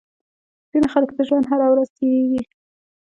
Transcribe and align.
په 0.65 0.67
ځينې 0.71 0.87
خلکو 0.93 1.13
د 1.17 1.19
ژوند 1.27 1.45
هره 1.51 1.67
ورځ 1.71 1.87
تېرېږي. 1.97 2.41